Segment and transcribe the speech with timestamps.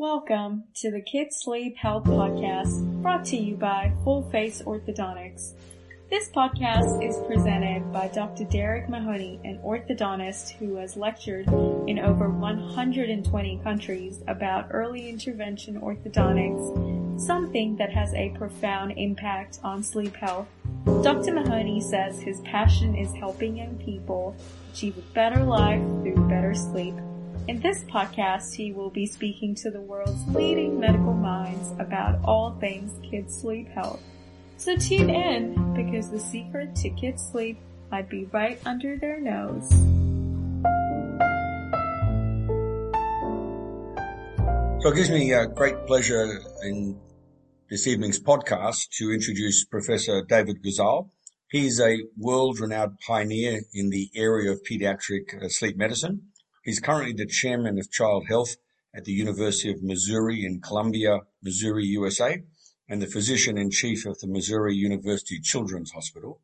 [0.00, 5.52] Welcome to the Kids Sleep Health Podcast brought to you by Full Face Orthodontics.
[6.08, 8.44] This podcast is presented by Dr.
[8.44, 11.48] Derek Mahoney, an orthodontist who has lectured
[11.86, 19.82] in over 120 countries about early intervention orthodontics, something that has a profound impact on
[19.82, 20.48] sleep health.
[21.02, 21.34] Dr.
[21.34, 24.34] Mahoney says his passion is helping young people
[24.72, 26.94] achieve a better life through better sleep.
[27.48, 32.56] In this podcast, he will be speaking to the world's leading medical minds about all
[32.60, 34.00] things kids sleep health.
[34.56, 37.58] So tune in because the secret to kids sleep
[37.90, 39.68] might be right under their nose.
[44.82, 47.00] So it gives me a great pleasure in
[47.68, 51.10] this evening's podcast to introduce Professor David Gozal.
[51.50, 56.29] He's a world-renowned pioneer in the area of pediatric uh, sleep medicine.
[56.62, 58.56] He's currently the chairman of child health
[58.94, 62.42] at the University of Missouri in Columbia, Missouri, USA
[62.90, 66.40] and the physician in chief of the Missouri University Children's Hospital.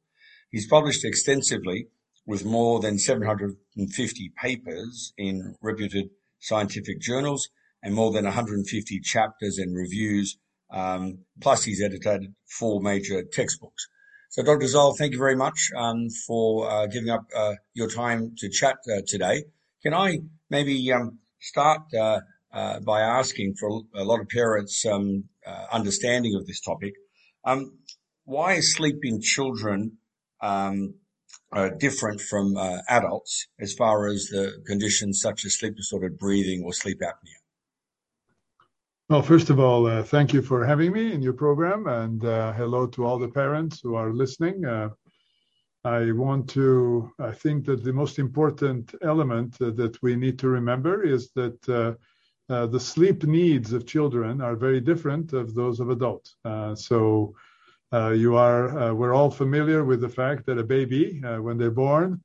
[0.50, 1.88] He's published extensively
[2.24, 7.48] with more than 750 papers in reputed scientific journals
[7.82, 10.38] and more than 150 chapters and reviews.
[10.70, 13.88] Um, plus, he's edited four major textbooks.
[14.30, 14.66] So, Dr.
[14.66, 18.76] Gozal, thank you very much um, for uh, giving up uh, your time to chat
[18.88, 19.44] uh, today.
[19.86, 20.18] Can I
[20.50, 22.18] maybe um, start uh,
[22.52, 26.94] uh, by asking for a lot of parents um, uh, understanding of this topic.
[27.44, 27.78] Um,
[28.24, 29.98] why is sleep in children
[30.40, 30.94] um,
[31.52, 36.64] uh, different from uh, adults as far as the conditions such as sleep disordered breathing
[36.64, 37.38] or sleep apnea?
[39.08, 42.20] Well, first of all, uh, thank you for having me in your program, and
[42.56, 44.64] hello to all the parents who are listening.
[45.86, 51.04] I want to, I think that the most important element that we need to remember
[51.04, 51.96] is that
[52.48, 56.34] uh, the sleep needs of children are very different of those of adults.
[56.44, 57.34] Uh, so
[57.92, 61.56] uh, you are, uh, we're all familiar with the fact that a baby, uh, when
[61.56, 62.20] they're born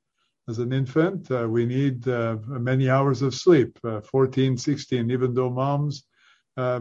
[0.49, 2.05] as an infant, we need
[2.47, 6.03] many hours of sleep, 14, 16, even though moms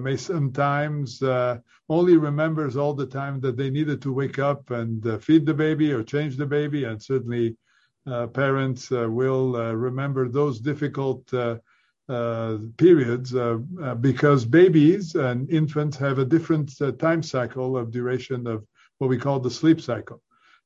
[0.01, 1.23] may sometimes
[1.89, 5.93] only remembers all the time that they needed to wake up and feed the baby
[5.93, 7.57] or change the baby, and certainly
[8.33, 11.23] parents will remember those difficult
[12.11, 16.69] uh, periods uh, uh, because babies and infants have a different
[16.99, 18.67] time cycle of duration of
[18.99, 20.21] what we call the sleep cycle.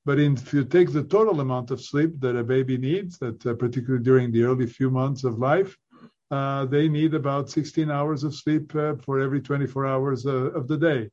[0.07, 3.45] But in, if you take the total amount of sleep that a baby needs, that
[3.45, 5.77] uh, particularly during the early few months of life,
[6.31, 10.77] uh, they need about 16 hours of sleep uh, for every 24 hours of the
[10.77, 11.11] day.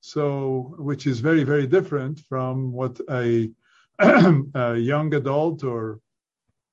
[0.00, 3.50] So, which is very, very different from what a,
[3.98, 6.00] a young adult or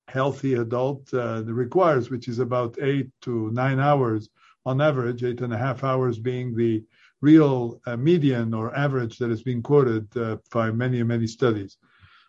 [0.08, 4.30] healthy adult uh, requires, which is about eight to nine hours
[4.66, 6.84] on average, eight and a half hours being the
[7.22, 11.78] real uh, median or average that has been quoted uh, by many, many studies.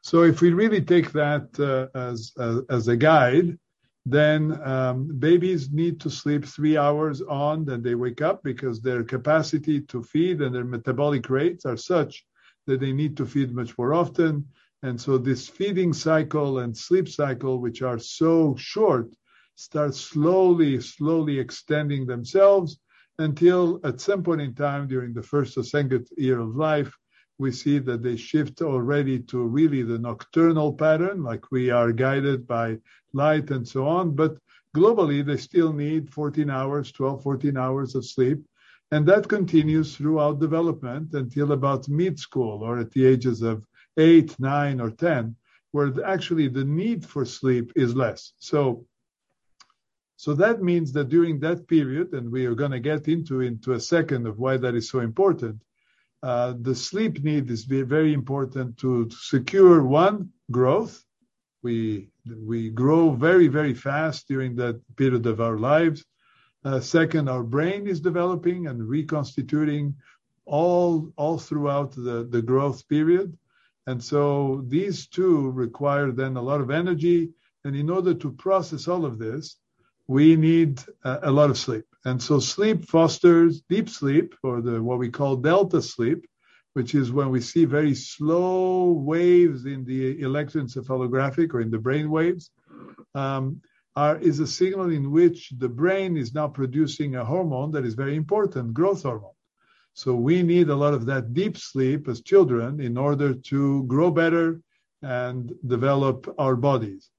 [0.03, 3.59] So if we really take that uh, as, as, as a guide,
[4.09, 9.03] then um, babies need to sleep three hours on, then they wake up because their
[9.03, 12.25] capacity to feed and their metabolic rates are such
[12.69, 14.47] that they need to feed much more often.
[14.84, 19.12] And so this feeding cycle and sleep cycle, which are so short,
[19.56, 22.78] start slowly, slowly extending themselves
[23.19, 26.94] until at some point in time during the first or second year of life,
[27.38, 32.47] we see that they shift already to really the nocturnal pattern, like we are guided
[32.47, 32.78] by
[33.12, 34.14] light and so on.
[34.14, 34.38] But
[34.74, 38.46] globally, they still need 14 hours, 12, 14 hours of sleep.
[38.91, 44.38] And that continues throughout development until about mid school or at the ages of eight,
[44.38, 45.34] nine, or 10,
[45.72, 48.32] where actually the need for sleep is less.
[48.38, 48.86] So,
[50.16, 53.72] so that means that during that period, and we are going to get into into
[53.72, 55.62] a second of why that is so important,
[56.26, 60.16] uh, the sleep need is very important to, to secure one
[60.50, 61.04] growth.
[61.62, 62.09] We
[62.53, 66.04] we grow very very fast during that period of our lives.
[66.64, 69.94] Uh, second, our brain is developing and reconstituting
[70.46, 73.28] all all throughout the, the growth period.
[73.87, 77.31] And so these two require then a lot of energy.
[77.64, 79.44] And in order to process all of this,
[80.08, 81.85] we need a, a lot of sleep.
[82.05, 86.25] And so sleep fosters deep sleep or the, what we call delta sleep,
[86.75, 92.11] which is when we see very slow waves in the electroencephalographic or in the brain
[92.11, 92.50] waves,
[93.14, 93.61] um,
[93.97, 97.94] are, is a signal in which the brain is now producing a hormone that is
[97.94, 99.31] very important, growth hormone.
[99.94, 104.11] So we need a lot of that deep sleep as children in order to grow
[104.11, 104.61] better
[105.02, 107.11] and develop our bodies.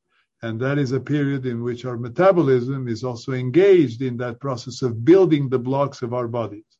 [0.48, 4.82] And that is a period in which our metabolism is also engaged in that process
[4.82, 6.72] of building the blocks of our bodies.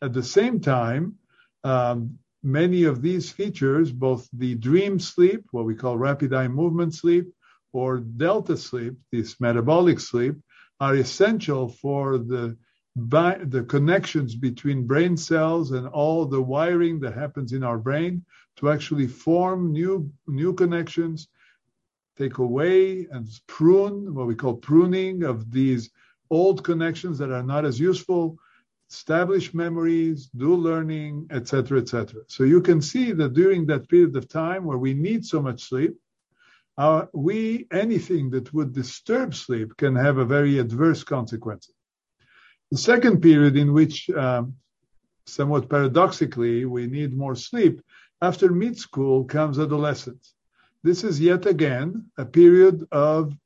[0.00, 1.16] At the same time,
[1.62, 6.94] um, many of these features, both the dream sleep, what we call rapid eye movement
[6.94, 7.26] sleep,
[7.74, 10.36] or delta sleep, this metabolic sleep,
[10.80, 12.56] are essential for the
[12.96, 18.24] the connections between brain cells and all the wiring that happens in our brain
[18.56, 21.28] to actually form new new connections,
[22.20, 25.90] take away and prune what we call pruning of these
[26.30, 28.36] old connections that are not as useful,
[28.90, 32.22] establish memories, do learning, etc., etc.
[32.28, 35.60] So you can see that during that period of time where we need so much
[35.70, 35.94] sleep,
[36.78, 41.74] uh, we anything that would disturb sleep can have a very adverse consequences.
[42.70, 44.54] The second period in which, um,
[45.26, 47.80] somewhat paradoxically, we need more sleep
[48.22, 50.34] after mid school comes adolescence.
[50.82, 53.36] This is yet again a period of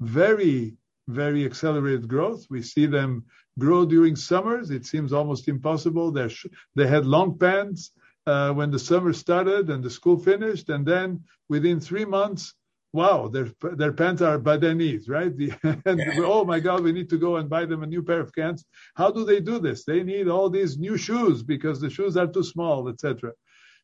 [0.00, 0.76] very,
[1.08, 2.46] very accelerated growth.
[2.50, 3.24] We see them
[3.58, 4.70] grow during summers.
[4.70, 6.10] It seems almost impossible.
[6.10, 6.30] They're,
[6.74, 7.92] they had long pants
[8.26, 12.54] uh, when the summer started and the school finished, and then within three months,
[12.92, 15.36] wow, their their pants are by their knees, right?
[15.36, 15.52] The,
[15.86, 18.32] and oh my God, we need to go and buy them a new pair of
[18.32, 18.64] pants.
[18.94, 19.84] How do they do this?
[19.84, 23.32] They need all these new shoes because the shoes are too small, etc.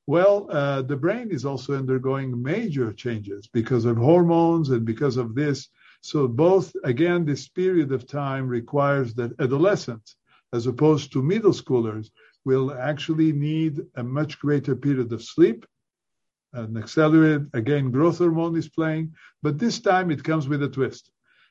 [0.07, 5.35] Well, uh, the brain is also undergoing major changes because of hormones and because of
[5.35, 5.69] this.
[6.01, 10.17] So both, again, this period of time requires that adolescents,
[10.53, 12.11] as opposed to middle schoolers,
[12.45, 15.67] will actually need a much greater period of sleep
[16.57, 21.11] an accelerated, again, growth hormone is playing, but this time it comes with a twist.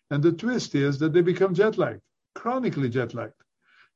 [0.09, 2.01] And the twist is that they become jet lagged,
[2.33, 3.33] chronically jet lagged.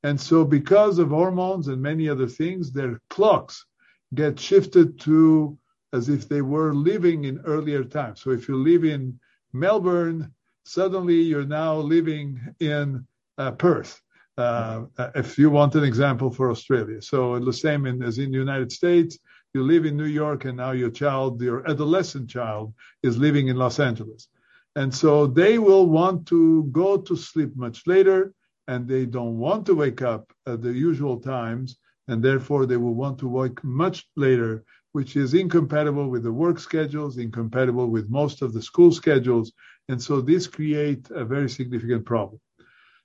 [0.04, 3.66] And so, because of hormones and many other things, their clocks
[4.14, 5.58] get shifted to
[5.94, 8.22] as if they were living in earlier times.
[8.22, 9.20] So, if you live in
[9.54, 10.32] Melbourne,
[10.64, 13.06] suddenly you're now living in
[13.38, 14.02] uh, Perth.
[14.38, 14.86] Uh,
[15.16, 17.02] if you want an example for Australia.
[17.02, 19.20] So the same in, as in the United States,
[19.54, 22.74] you live in New York and now your child, your adolescent child,
[23.04, 24.30] is living in Los Angeles.
[24.78, 28.34] And so they will want to go to sleep much later
[28.70, 31.78] and they don't want to wake up at the usual times.
[32.10, 36.58] And therefore they will want to work much later, which is incompatible with the work
[36.60, 39.54] schedules, incompatible with most of the school schedules.
[39.90, 42.40] And so this creates a very significant problem.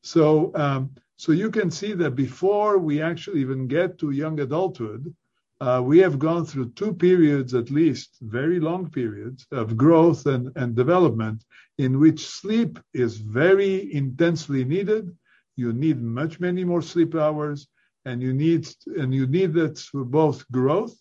[0.02, 0.24] So,
[0.54, 5.14] um, so you can see that before we actually even get to young adulthood,
[5.60, 10.50] uh, we have gone through two periods, at least very long periods, of growth and,
[10.56, 11.44] and development
[11.78, 15.04] in which sleep is very intensely needed.
[15.56, 17.68] You need much many more sleep hours,
[18.04, 18.68] and you need
[18.98, 20.94] and you need that for both growth,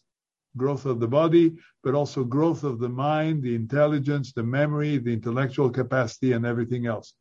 [0.55, 5.13] growth of the body, but also growth of the mind, the intelligence, the memory, the
[5.13, 7.13] intellectual capacity, and everything else.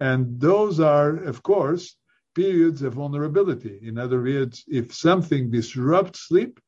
[0.00, 1.96] And those are, of course,
[2.34, 3.78] periods of vulnerability.
[3.82, 6.60] In other words, if something disrupts sleep,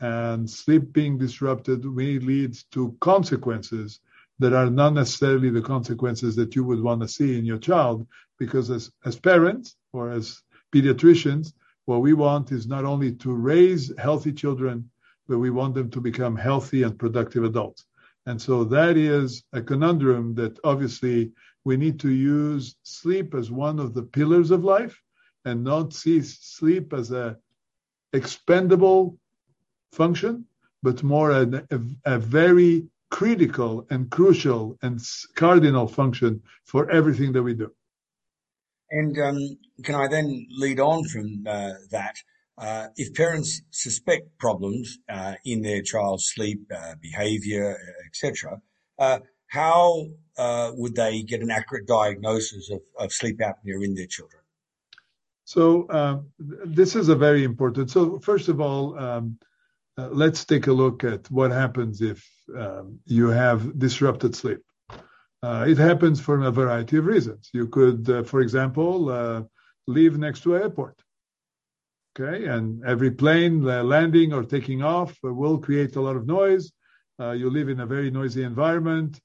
[0.00, 4.00] and sleep being disrupted may lead to consequences
[4.38, 8.06] that are not necessarily the consequences that you would want to see in your child.
[8.38, 10.40] Because as, as parents or as
[10.72, 11.52] pediatricians,
[11.86, 14.88] what we want is not only to raise healthy children,
[15.28, 17.84] but we want them to become healthy and productive adults.
[18.26, 21.32] And so that is a conundrum that obviously
[21.64, 25.00] we need to use sleep as one of the pillars of life
[25.44, 27.36] and not see sleep as a
[28.12, 29.18] expendable
[29.92, 30.44] function,
[30.82, 35.00] but more a, a, a very critical and crucial and
[35.34, 37.70] cardinal function for everything that we do.
[38.90, 42.16] And um, can I then lead on from uh, that?
[42.58, 48.60] Uh, if parents suspect problems uh, in their child's sleep, uh, behavior, etc.,
[48.98, 50.06] uh, how
[50.36, 54.40] uh, would they get an accurate diagnosis of, of, sleep apnea in their children?
[55.44, 57.90] So um, this is a very important.
[57.90, 59.38] So first of all, um,
[59.98, 64.60] uh, let's take a look at what happens if um, you have disrupted sleep.
[65.42, 67.48] Uh, it happens for a variety of reasons.
[67.54, 69.42] You could, uh, for example, uh,
[69.86, 71.00] live next to an airport.
[72.18, 76.72] Okay, and every plane uh, landing or taking off will create a lot of noise.
[77.18, 79.20] you live in a very noisy environment.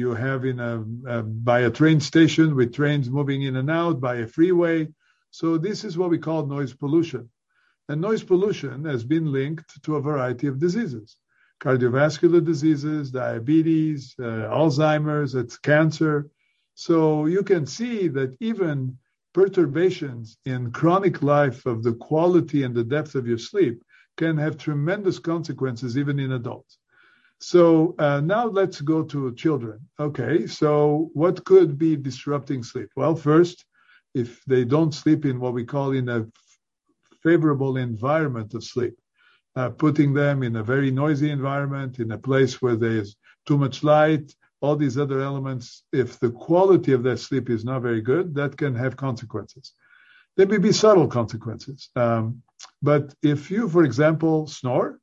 [0.00, 0.74] you have in a,
[1.06, 4.88] a by a train station with trains moving in and out by a freeway.
[5.30, 7.30] So this is what we call noise pollution.
[7.88, 11.16] And noise pollution has been linked to a variety of diseases
[11.62, 16.28] cardiovascular diseases, diabetes, uh, Alzheimer's, it's cancer.
[16.74, 18.98] So you can see that even
[19.32, 23.82] perturbations in chronic life of the quality and the depth of your sleep
[24.16, 26.78] can have tremendous consequences even in adults.
[27.38, 29.80] So uh, now let's go to children.
[29.98, 32.88] Okay, so what could be disrupting sleep?
[32.96, 33.64] Well, first,
[34.14, 36.26] if they don't sleep in what we call in a
[37.22, 38.94] favorable environment of sleep,
[39.56, 43.16] uh, putting them in a very noisy environment, in a place where there's
[43.46, 47.82] too much light, all these other elements, if the quality of their sleep is not
[47.82, 49.72] very good, that can have consequences.
[50.36, 51.90] There may be subtle consequences.
[51.96, 52.42] Um,
[52.80, 55.00] but if you, for example, snore,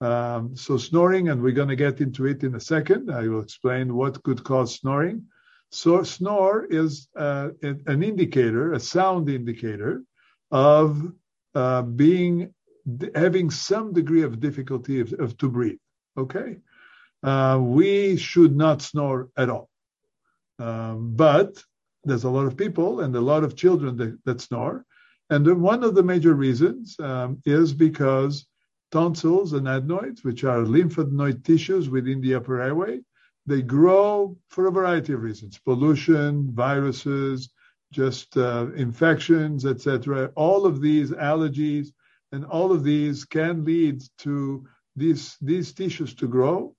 [0.00, 3.10] um, so snoring, and we're going to get into it in a second.
[3.10, 5.24] I will explain what could cause snoring.
[5.70, 10.02] So snore is uh, an indicator, a sound indicator
[10.50, 11.12] of
[11.54, 12.54] uh, being
[13.14, 15.78] having some degree of difficulty of, of to breathe.
[16.16, 16.58] Okay,
[17.22, 19.68] uh, we should not snore at all.
[20.58, 21.62] Um, but
[22.04, 24.84] there's a lot of people and a lot of children that, that snore,
[25.28, 28.46] and one of the major reasons um, is because
[28.92, 33.00] tonsils and adenoids, which are lymphadenous tissues within the upper airway,
[33.44, 37.50] they grow for a variety of reasons: pollution, viruses,
[37.92, 40.30] just uh, infections, etc.
[40.36, 41.88] All of these allergies
[42.32, 46.74] and all of these can lead to these these tissues to grow.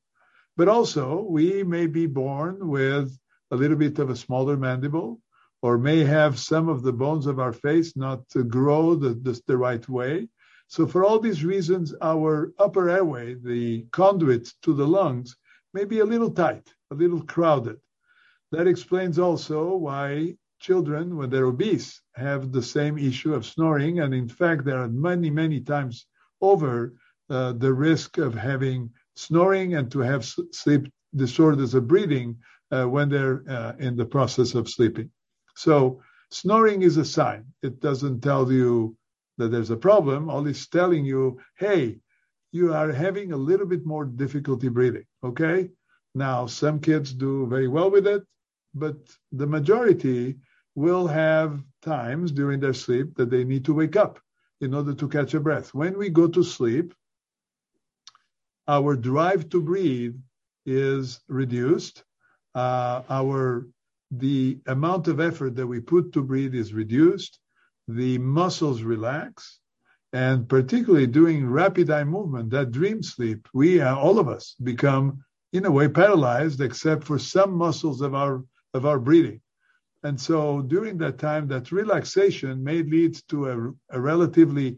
[0.56, 3.18] But also, we may be born with
[3.52, 5.22] a little bit of a smaller mandible,
[5.62, 9.58] or may have some of the bones of our face not grow the, the, the
[9.58, 10.28] right way.
[10.68, 15.36] So for all these reasons, our upper airway, the conduit to the lungs,
[15.74, 17.78] may be a little tight, a little crowded.
[18.52, 24.00] That explains also why children, when they're obese, have the same issue of snoring.
[24.00, 26.06] And in fact, there are many, many times
[26.42, 26.94] over
[27.30, 32.38] uh, the risk of having snoring and to have sleep disorders of breathing
[32.72, 35.10] uh, when they're uh, in the process of sleeping.
[35.56, 37.46] So snoring is a sign.
[37.64, 38.96] It doesn't tell you
[39.38, 40.30] that there's a problem.
[40.30, 42.00] All it's telling you, hey,
[42.52, 45.06] you are having a little bit more difficulty breathing.
[45.24, 45.70] Okay.
[46.16, 48.24] Now, some kids do very well with it,
[48.74, 48.98] but
[49.32, 50.38] the majority
[50.78, 54.20] will have times during their sleep that they need to wake up
[54.62, 55.74] in order to catch a breath.
[55.74, 56.94] When we go to sleep,
[58.68, 60.16] our drive to breathe
[60.68, 62.04] is reduced.
[62.54, 63.68] Uh, our
[64.12, 67.40] the amount of effort that we put to breathe is reduced.
[67.88, 69.60] The muscles relax,
[70.14, 75.24] and particularly during rapid eye movement, that dream sleep, we uh, all of us become
[75.54, 78.44] in a way paralyzed, except for some muscles of our
[78.76, 79.42] of our breathing.
[80.08, 83.56] And so during that time, that relaxation may lead to a,
[83.98, 84.78] a relatively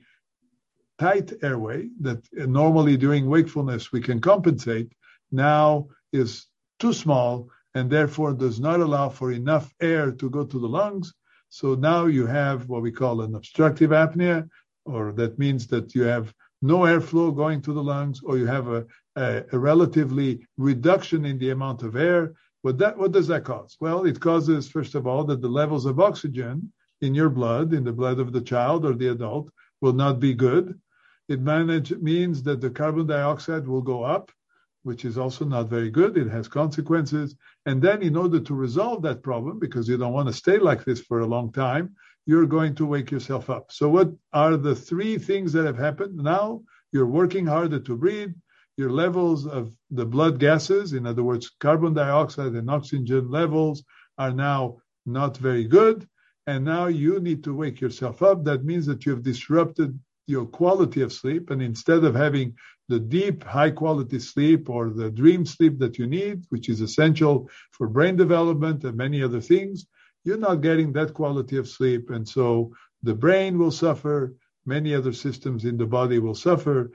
[0.97, 4.91] tight airway that normally during wakefulness we can compensate,
[5.31, 6.47] now is
[6.79, 11.13] too small and therefore does not allow for enough air to go to the lungs.
[11.49, 14.49] So now you have what we call an obstructive apnea,
[14.85, 16.33] or that means that you have
[16.73, 18.81] no airflow going to the lungs, or you have a,
[19.15, 22.33] a, a relatively reduction in the amount of air.
[22.61, 23.77] What that what does that cause?
[23.79, 27.83] Well, it causes first of all that the levels of oxygen in your blood, in
[27.83, 29.49] the blood of the child or the adult,
[29.81, 30.79] will not be good.
[31.29, 34.31] It manage, means that the carbon dioxide will go up,
[34.83, 36.17] which is also not very good.
[36.17, 37.35] It has consequences.
[37.65, 40.83] And then, in order to resolve that problem, because you don't want to stay like
[40.83, 43.71] this for a long time, you're going to wake yourself up.
[43.71, 46.17] So, what are the three things that have happened?
[46.17, 46.61] Now,
[46.91, 48.33] you're working harder to breathe
[48.79, 53.83] your levels of the blood gases, in other words, carbon dioxide and oxygen levels,
[54.17, 56.07] are now not very good.
[56.47, 58.45] And now you need to wake yourself up.
[58.45, 61.49] That means that you have disrupted your quality of sleep.
[61.49, 62.55] And instead of having
[62.87, 67.49] the deep, high quality sleep or the dream sleep that you need, which is essential
[67.73, 69.87] for brain development and many other things,
[70.23, 72.11] you're not getting that quality of sleep.
[72.11, 74.35] And so the brain will suffer.
[74.65, 76.91] Many other systems in the body will suffer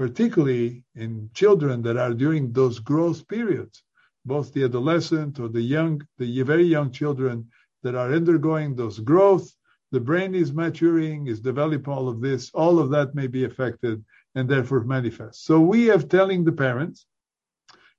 [0.00, 3.82] particularly in children that are during those growth periods,
[4.24, 7.46] both the adolescent or the young, the very young children
[7.82, 9.54] that are undergoing those growth,
[9.92, 14.02] the brain is maturing, is developing all of this, all of that may be affected
[14.34, 15.44] and therefore manifest.
[15.44, 17.04] So we have telling the parents,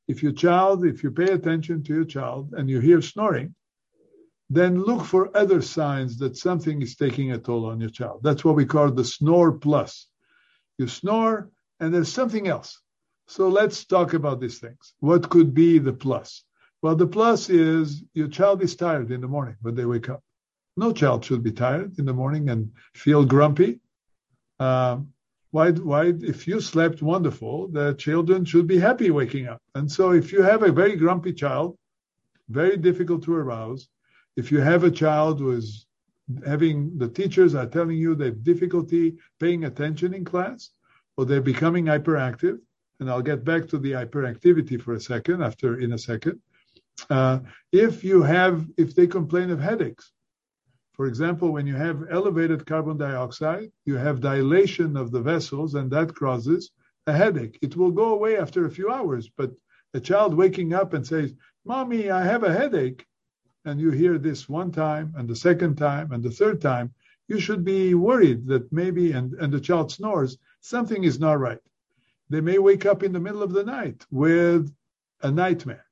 [0.07, 3.53] if your child, if you pay attention to your child and you hear snoring,
[4.49, 8.21] then look for other signs that something is taking a toll on your child.
[8.23, 10.07] That's what we call the snore plus.
[10.79, 11.51] You snore,
[11.81, 12.79] and there's something else.
[13.27, 14.93] So let's talk about these things.
[14.99, 16.43] What could be the plus?
[16.81, 20.21] Well, the plus is your child is tired in the morning when they wake up.
[20.77, 23.79] No child should be tired in the morning and feel grumpy.
[24.59, 25.11] Um,
[25.49, 29.61] why, why, if you slept wonderful, the children should be happy waking up.
[29.75, 31.77] And so if you have a very grumpy child,
[32.49, 33.89] very difficult to arouse,
[34.37, 35.85] if you have a child who is
[36.45, 40.69] having, the teachers are telling you they have difficulty paying attention in class,
[41.21, 42.57] or they're becoming hyperactive,
[42.99, 46.41] and I'll get back to the hyperactivity for a second after in a second.
[47.11, 47.39] Uh,
[47.71, 50.11] if you have, if they complain of headaches,
[50.93, 55.91] for example, when you have elevated carbon dioxide, you have dilation of the vessels, and
[55.91, 56.71] that causes
[57.05, 57.59] a headache.
[57.61, 59.51] It will go away after a few hours, but
[59.93, 61.35] a child waking up and says,
[61.65, 63.05] Mommy, I have a headache,
[63.65, 66.95] and you hear this one time, and the second time, and the third time,
[67.31, 71.63] you should be worried that maybe, and, and the child snores, something is not right.
[72.29, 74.69] They may wake up in the middle of the night with
[75.21, 75.85] a nightmare.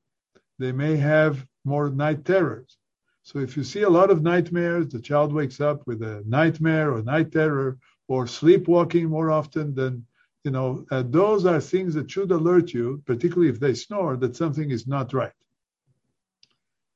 [0.58, 2.76] They may have more night terrors.
[3.22, 6.92] So if you see a lot of nightmares, the child wakes up with a nightmare
[6.92, 10.04] or night terror or sleepwalking more often than,
[10.44, 14.36] you know, uh, those are things that should alert you, particularly if they snore, that
[14.36, 15.40] something is not right.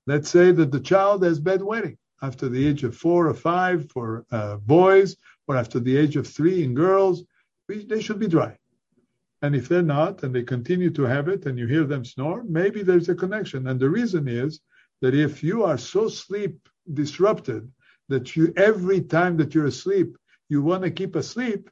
[0.06, 4.08] Let's say that the child has bedwetting after the age of four or five for
[4.38, 5.10] uh, boys,
[5.46, 7.16] or after the age of three in girls,
[7.68, 8.52] they should be dry.
[9.42, 12.40] And if they're not, and they continue to have it, and you hear them snore,
[12.60, 13.60] maybe there's a connection.
[13.68, 14.52] And the reason is
[15.02, 16.56] that if you are so sleep
[17.00, 17.62] disrupted
[18.12, 20.10] that you every time that you're asleep,
[20.48, 21.62] you want to keep asleep,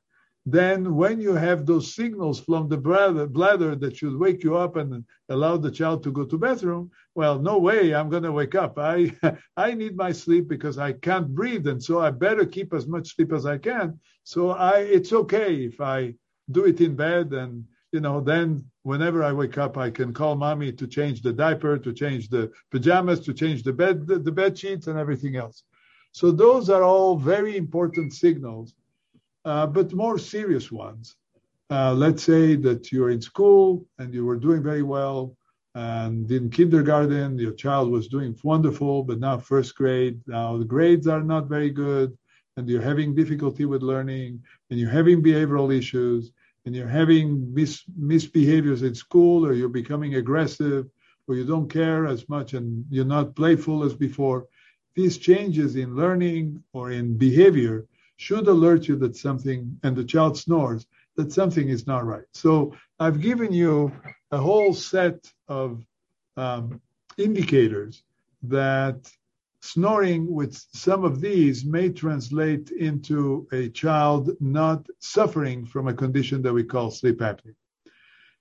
[0.44, 5.04] then when you have those signals from the bladder, that should wake you up and
[5.28, 8.76] allow the child to go to bathroom, well, no way, I'm going to wake up.
[8.76, 9.14] I
[9.56, 13.14] I need my sleep because I can't breathe, and so I better keep as much
[13.14, 14.00] sleep as I can.
[14.24, 16.14] So I, it's okay if I
[16.50, 20.34] do it in bed, and you know, then whenever I wake up, I can call
[20.34, 24.32] mommy to change the diaper, to change the pajamas, to change the bed, the, the
[24.32, 25.62] bed sheets, and everything else.
[26.10, 28.74] So those are all very important signals
[29.44, 31.16] but more serious ones.
[31.70, 35.36] Uh, let's say that you're in school and you were doing very well,
[35.74, 41.06] and in kindergarten your child was doing wonderful, but now first grade, now the grades
[41.06, 42.16] are not very good,
[42.56, 46.32] and you're having difficulty with learning, and you're having behavioral issues,
[46.66, 50.86] and you're having mis- misbehaviors in school, or you're becoming aggressive,
[51.26, 54.46] or you don't care as much, and you're not playful as before.
[54.94, 60.38] These changes in learning or in behavior should alert you that something, and the child
[60.38, 62.24] snores, that something is not right.
[62.32, 63.92] So I've given you
[64.30, 65.84] a whole set of
[66.36, 66.80] um,
[67.18, 68.02] indicators
[68.44, 69.10] that
[69.60, 76.42] snoring with some of these may translate into a child not suffering from a condition
[76.42, 77.54] that we call sleep apnea.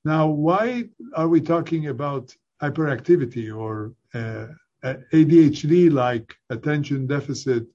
[0.03, 4.47] Now, why are we talking about hyperactivity or uh,
[4.83, 7.67] ADHD like attention deficit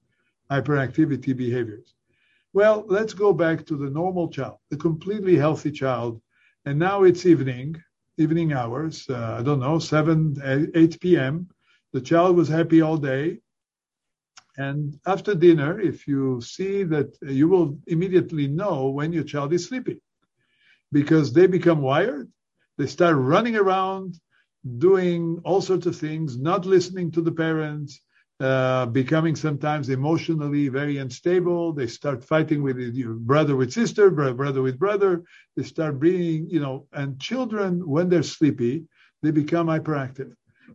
[0.51, 1.93] hyperactivity behaviors?
[2.53, 6.21] Well, let's go back to the normal child, the completely healthy child.
[6.65, 7.81] And now it's evening,
[8.17, 11.49] evening hours, uh, I don't know, 7, 8 p.m.
[11.93, 13.39] The child was happy all day.
[14.57, 19.67] And after dinner, if you see that you will immediately know when your child is
[19.67, 19.99] sleeping
[20.91, 22.31] because they become wired.
[22.77, 24.19] They start running around,
[24.77, 28.01] doing all sorts of things, not listening to the parents,
[28.39, 31.73] uh, becoming sometimes emotionally very unstable.
[31.73, 32.77] They start fighting with
[33.25, 35.23] brother with sister, brother with brother.
[35.55, 38.85] They start being, you know, and children, when they're sleepy,
[39.23, 40.33] they become hyperactive.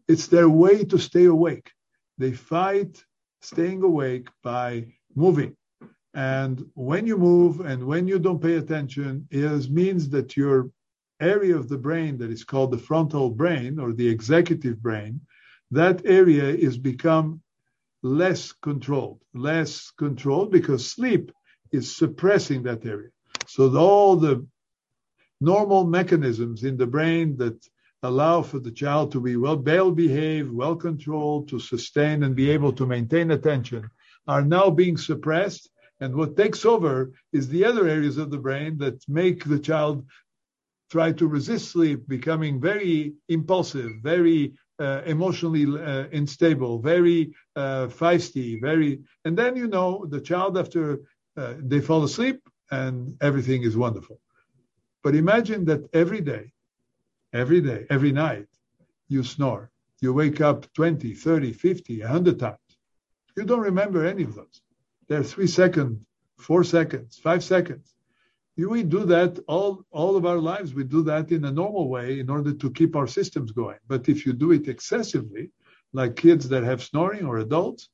[0.08, 1.70] It's their way to stay awake.
[2.18, 3.04] They fight
[3.42, 5.56] staying awake by moving.
[6.14, 10.70] And when you move and when you don't pay attention, it means that your
[11.20, 15.20] area of the brain that is called the frontal brain or the executive brain,
[15.70, 17.40] that area is become
[18.02, 21.32] less controlled, less controlled because sleep
[21.70, 23.10] is suppressing that area.
[23.46, 24.46] So all the
[25.40, 27.56] normal mechanisms in the brain that
[28.02, 32.50] allow for the child to be well, well behaved, well controlled, to sustain and be
[32.50, 33.88] able to maintain attention
[34.26, 35.70] are now being suppressed.
[36.00, 40.04] And what takes over is the other areas of the brain that make the child
[40.90, 48.60] try to resist sleep, becoming very impulsive, very uh, emotionally uh, unstable, very uh, feisty,
[48.60, 51.00] very, and then you know the child after
[51.36, 54.20] uh, they fall asleep and everything is wonderful.
[55.02, 56.52] But imagine that every day,
[57.32, 58.46] every day, every night,
[59.08, 59.70] you snore.
[60.00, 62.58] You wake up 20, 30, 50, 100 times.
[63.36, 64.62] You don't remember any of those.
[65.08, 66.04] They're three seconds,
[66.38, 67.91] four seconds, five seconds
[68.56, 70.74] we do that all, all of our lives.
[70.74, 73.78] We do that in a normal way in order to keep our systems going.
[73.88, 75.50] But if you do it excessively,
[75.92, 77.88] like kids that have snoring or adults,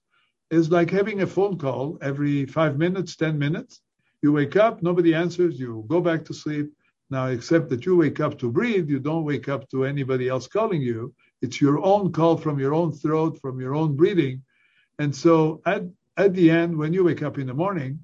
[0.50, 3.80] it's like having a phone call every five minutes, 10 minutes.
[4.22, 6.72] You wake up, nobody answers, you go back to sleep.
[7.10, 10.46] Now, except that you wake up to breathe, you don't wake up to anybody else
[10.46, 11.14] calling you.
[11.40, 14.42] It's your own call from your own throat, from your own breathing.
[14.98, 15.82] And so at,
[16.16, 18.00] at the end, when you wake up in the morning,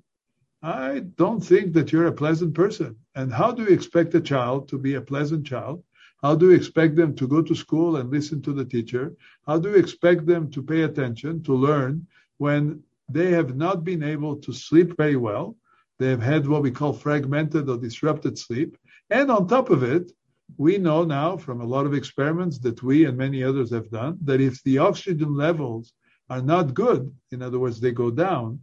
[0.65, 2.97] I don't think that you're a pleasant person.
[3.15, 5.85] And how do you expect a child to be a pleasant child?
[6.23, 9.13] How do you expect them to go to school and listen to the teacher?
[9.47, 12.07] How do you expect them to pay attention, to learn,
[12.39, 15.55] when they have not been able to sleep very well?
[15.99, 18.79] They have had what we call fragmented or disrupted sleep.
[19.11, 20.13] And on top of it,
[20.57, 24.17] we know now from a lot of experiments that we and many others have done
[24.23, 25.93] that if the oxygen levels
[26.31, 28.61] are not good, in other words, they go down,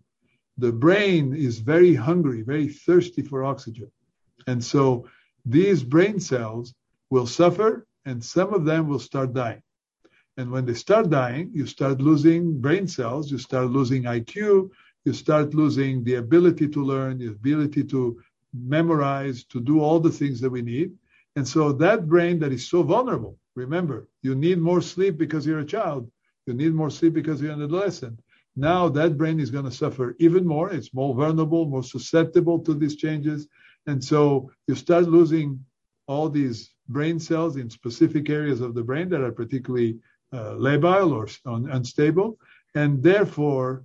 [0.61, 3.91] the brain is very hungry, very thirsty for oxygen.
[4.45, 5.07] And so
[5.43, 6.75] these brain cells
[7.09, 9.63] will suffer and some of them will start dying.
[10.37, 14.69] And when they start dying, you start losing brain cells, you start losing IQ,
[15.03, 18.21] you start losing the ability to learn, the ability to
[18.53, 20.91] memorize, to do all the things that we need.
[21.35, 25.65] And so that brain that is so vulnerable, remember, you need more sleep because you're
[25.65, 26.09] a child.
[26.45, 28.19] You need more sleep because you're an adolescent.
[28.55, 30.71] Now that brain is going to suffer even more.
[30.71, 33.47] It's more vulnerable, more susceptible to these changes.
[33.87, 35.63] And so you start losing
[36.07, 39.99] all these brain cells in specific areas of the brain that are particularly
[40.33, 42.37] uh, labile or un- unstable.
[42.75, 43.83] And therefore,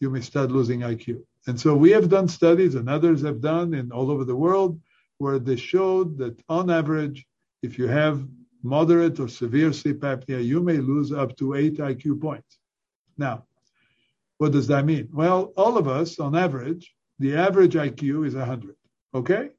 [0.00, 1.22] you may start losing IQ.
[1.46, 4.80] And so we have done studies and others have done in all over the world
[5.18, 7.26] where they showed that on average,
[7.62, 8.26] if you have
[8.62, 12.58] moderate or severe sleep apnea, you may lose up to eight IQ points.
[13.16, 13.44] Now,
[14.38, 15.08] what does that mean?
[15.12, 18.74] Well, all of us, on average, the average IQ is 100.
[19.14, 19.50] Okay?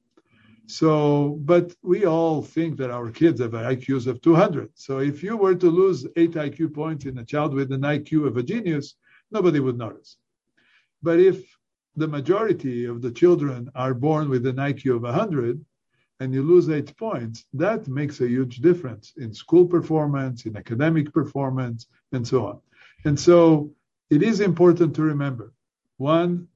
[0.67, 4.71] So, but we all think that our kids have IQs of 200.
[4.73, 8.27] So if you were to lose eight IQ points in a child with an IQ
[8.27, 8.95] of a genius,
[9.31, 10.17] nobody would notice.
[11.03, 11.55] But if
[11.95, 15.63] the majority of the children are born with an IQ of 100
[16.19, 21.13] and you lose eight points, that makes a huge difference in school performance, in academic
[21.13, 22.59] performance, and so on.
[23.05, 23.71] And so
[24.09, 25.53] it is important to remember
[25.97, 26.47] one,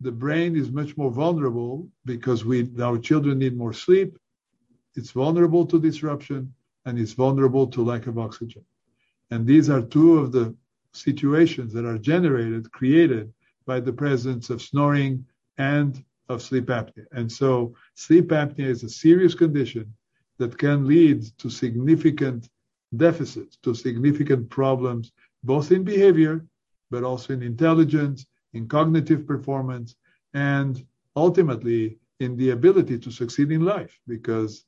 [0.00, 4.18] the brain is much more vulnerable because we, our children need more sleep.
[4.94, 6.52] It's vulnerable to disruption
[6.84, 8.64] and it's vulnerable to lack of oxygen.
[9.30, 10.54] And these are two of the
[10.92, 13.32] situations that are generated, created
[13.66, 15.26] by the presence of snoring
[15.58, 17.06] and of sleep apnea.
[17.12, 19.92] And so sleep apnea is a serious condition
[20.38, 22.48] that can lead to significant
[22.96, 26.44] deficits, to significant problems, both in behavior,
[26.90, 29.96] but also in intelligence, in cognitive performance,
[30.34, 34.64] and ultimately in the ability to succeed in life because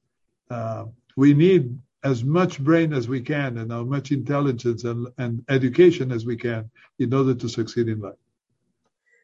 [0.51, 0.85] uh,
[1.17, 6.13] we need as much brain as we can and as much intelligence and, and education
[6.13, 8.15] as we can in order to succeed in life.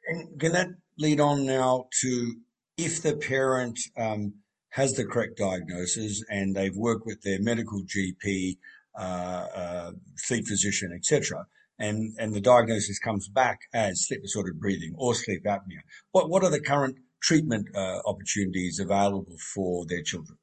[0.08, 2.34] And can that lead on now to
[2.76, 4.34] if the parent um,
[4.70, 8.58] has the correct diagnosis and they've worked with their medical GP,
[8.98, 11.46] uh, uh, sleep physician, etc.,
[11.78, 15.80] and, and the diagnosis comes back as sleep disordered breathing or sleep apnea,
[16.12, 20.38] what, what are the current treatment uh, opportunities available for their children?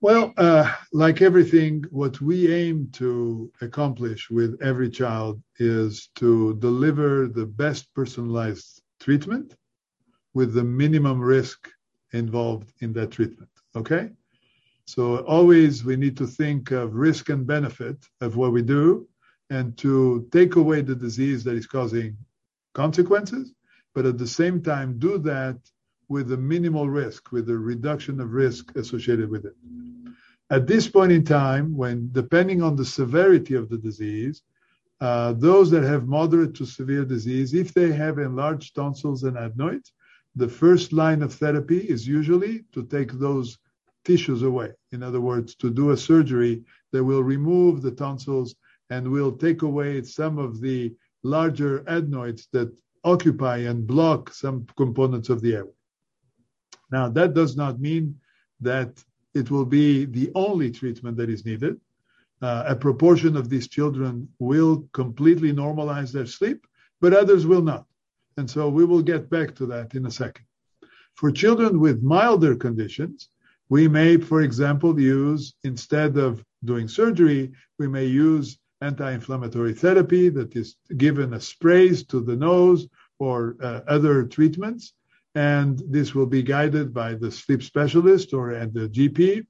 [0.00, 7.26] Well, uh, like everything, what we aim to accomplish with every child is to deliver
[7.26, 9.56] the best personalized treatment
[10.34, 11.68] with the minimum risk
[12.12, 13.50] involved in that treatment.
[13.74, 14.10] Okay?
[14.86, 19.08] So always we need to think of risk and benefit of what we do
[19.50, 22.16] and to take away the disease that is causing
[22.74, 23.54] consequences,
[23.94, 25.56] but at the same time do that
[26.08, 29.56] with a minimal risk, with a reduction of risk associated with it.
[30.50, 34.42] At this point in time, when depending on the severity of the disease,
[35.00, 39.92] uh, those that have moderate to severe disease, if they have enlarged tonsils and adenoids,
[40.36, 43.58] the first line of therapy is usually to take those
[44.04, 44.72] tissues away.
[44.92, 48.54] In other words, to do a surgery that will remove the tonsils
[48.90, 52.72] and will take away some of the larger adenoids that
[53.04, 55.72] occupy and block some components of the airway.
[56.90, 58.18] Now, that does not mean
[58.60, 59.02] that
[59.34, 61.78] it will be the only treatment that is needed.
[62.40, 66.66] Uh, a proportion of these children will completely normalize their sleep,
[67.00, 67.84] but others will not.
[68.36, 70.44] And so we will get back to that in a second.
[71.14, 73.28] For children with milder conditions,
[73.68, 80.54] we may, for example, use, instead of doing surgery, we may use anti-inflammatory therapy that
[80.54, 82.88] is given as sprays to the nose
[83.18, 84.92] or uh, other treatments
[85.34, 89.46] and this will be guided by the sleep specialist or and the GP.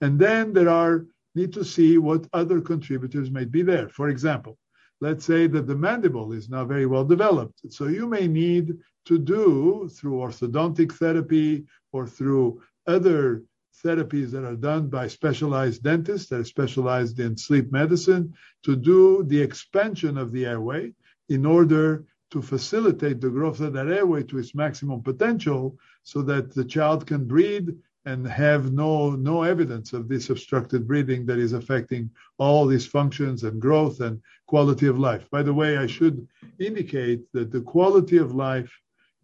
[0.00, 3.88] And then there are need to see what other contributors might be there.
[3.88, 4.58] For example,
[5.00, 7.60] let's say that the mandible is now very well developed.
[7.70, 13.42] So you may need to do through orthodontic therapy or through other
[13.84, 18.32] therapies that are done by specialized dentists that are specialized in sleep medicine
[18.62, 20.92] to do the expansion of the airway
[21.28, 26.54] in order to facilitate the growth of that airway to its maximum potential so that
[26.54, 27.68] the child can breathe
[28.04, 33.44] and have no no evidence of this obstructed breathing that is affecting all these functions
[33.44, 35.28] and growth and quality of life.
[35.30, 36.26] By the way, I should
[36.58, 38.72] indicate that the quality of life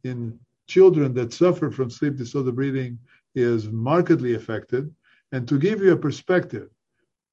[0.04, 2.98] in children that suffer from sleep disorder breathing
[3.34, 4.94] is markedly affected.
[5.32, 6.70] And to give you a perspective,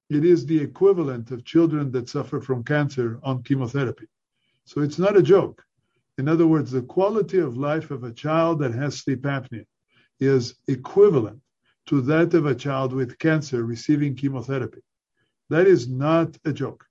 [0.08, 4.06] it is the equivalent of children that suffer from cancer on chemotherapy.
[4.64, 5.62] So it's not a joke.
[6.18, 9.64] In other words, the quality of life of a child that has sleep apnea
[10.20, 11.40] is equivalent
[11.86, 14.80] to that of a child with cancer receiving chemotherapy.
[15.50, 16.84] That is not a joke.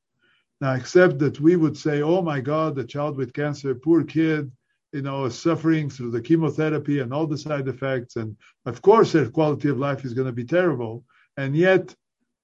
[0.62, 4.52] Now, except that we would say, oh my God, the child with cancer, poor kid,
[4.96, 8.16] you know, suffering through the chemotherapy and all the side effects.
[8.16, 11.04] And of course, their quality of life is going to be terrible.
[11.36, 11.94] And yet,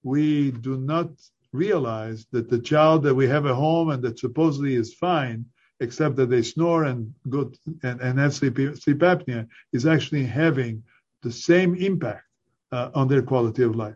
[0.04, 1.10] we do not
[1.54, 5.46] realize that the child that we have at home and that supposedly is fine
[5.80, 7.52] except that they snore and go
[7.84, 10.84] and, and have sleep, sleep apnea, is actually having
[11.24, 12.26] the same impact
[12.74, 13.96] uh, on their quality of life.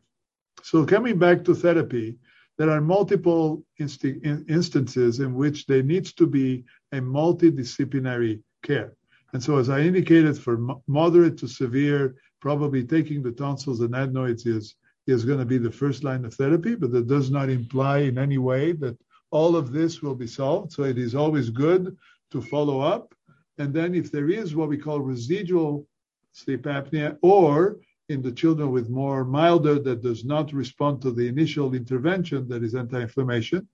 [0.63, 2.15] So coming back to therapy,
[2.57, 6.63] there are multiple inst- instances in which there needs to be
[6.93, 8.93] a multidisciplinary care.
[9.33, 10.55] And so, as I indicated, for
[10.87, 14.75] moderate to severe, probably taking the tonsils and adenoids is
[15.07, 18.17] is going to be the first line of therapy, but that does not imply in
[18.17, 18.97] any way that
[19.29, 20.71] all of this will be solved.
[20.71, 21.95] So it is always good
[22.31, 23.13] to follow up.
[23.57, 25.87] And then if there is what we call residual
[26.33, 27.77] sleep apnea, or
[28.09, 32.63] in the children with more milder that does not respond to the initial intervention that
[32.63, 33.67] is anti-inflammation,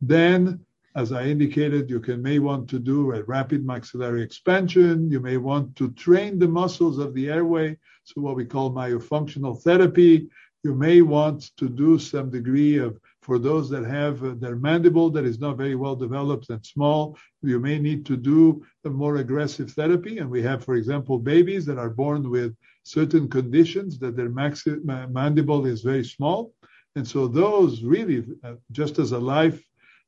[0.00, 0.60] then
[0.96, 5.10] as I indicated, you can may want to do a rapid maxillary expansion.
[5.10, 9.60] You may want to train the muscles of the airway, so what we call myofunctional
[9.62, 10.28] therapy.
[10.64, 15.10] You may want to do some degree of for those that have uh, their mandible
[15.10, 19.16] that is not very well developed and small, you may need to do a more
[19.16, 20.18] aggressive therapy.
[20.18, 22.54] And we have, for example, babies that are born with
[22.84, 26.54] certain conditions that their maxi- mandible is very small.
[26.94, 29.60] And so those really, uh, just as a life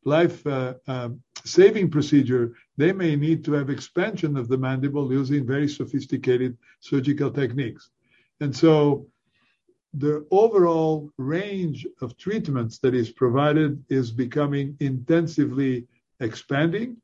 [0.09, 1.11] life uh, uh,
[1.45, 7.31] saving procedure, they may need to have expansion of the mandible using very sophisticated surgical
[7.31, 7.91] techniques.
[8.41, 9.07] And so
[9.95, 15.87] the overall range of treatments that is provided is becoming intensively
[16.21, 16.97] expanding.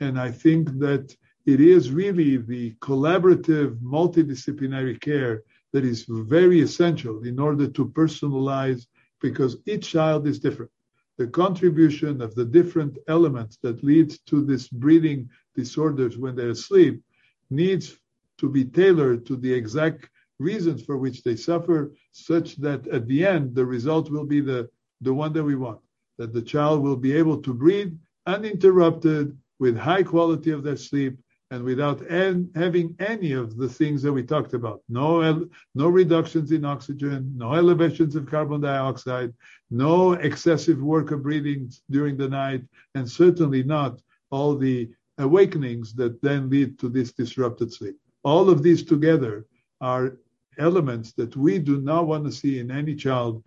[0.00, 1.16] And I think that
[1.46, 5.42] it is really the collaborative multidisciplinary care
[5.72, 8.86] that is very essential in order to personalize
[9.20, 10.70] because each child is different.
[11.18, 17.02] The contribution of the different elements that lead to this breathing disorders when they're asleep
[17.50, 17.98] needs
[18.38, 23.26] to be tailored to the exact reasons for which they suffer, such that at the
[23.26, 25.80] end, the result will be the, the one that we want,
[26.18, 27.92] that the child will be able to breathe
[28.26, 31.18] uninterrupted with high quality of their sleep
[31.50, 34.82] and without en- having any of the things that we talked about.
[34.88, 39.32] No, el- no reductions in oxygen, no elevations of carbon dioxide,
[39.70, 42.62] no excessive work of breathing during the night,
[42.94, 47.96] and certainly not all the awakenings that then lead to this disrupted sleep.
[48.24, 49.46] All of these together
[49.80, 50.18] are
[50.58, 53.42] elements that we do not want to see in any child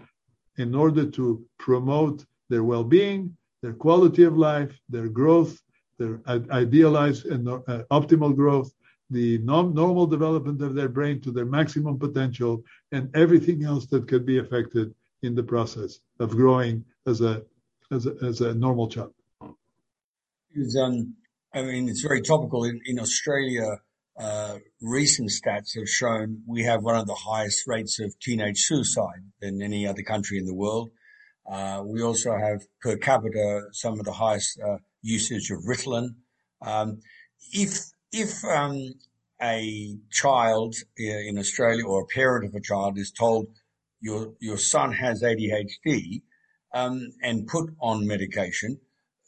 [0.58, 5.62] in order to promote their well-being, their quality of life, their growth,
[6.02, 6.16] their
[6.64, 8.72] idealized and uh, optimal growth,
[9.10, 14.26] the normal development of their brain to their maximum potential, and everything else that could
[14.26, 14.88] be affected
[15.22, 17.34] in the process of growing as a
[17.96, 19.14] as a, as a normal child.
[20.80, 21.16] Um,
[21.54, 23.68] I mean, it's very topical in, in Australia
[24.20, 29.24] uh, recent stats have shown we have one of the highest rates of teenage suicide
[29.42, 30.92] than any other country in the world.
[31.50, 36.16] Uh, we also have per capita some of the highest uh, usage of Ritalin.
[36.62, 37.00] Um,
[37.54, 38.94] if if um,
[39.42, 43.48] a child uh, in Australia or a parent of a child is told
[44.00, 46.22] your your son has ADHD
[46.74, 48.80] um, and put on medication,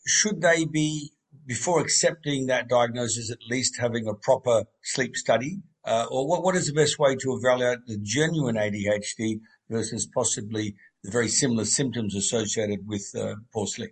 [0.05, 1.11] should they be
[1.45, 5.61] before accepting that diagnosis, at least having a proper sleep study?
[5.85, 10.75] Uh, or what, what is the best way to evaluate the genuine ADHD versus possibly
[11.03, 13.91] the very similar symptoms associated with uh, poor sleep?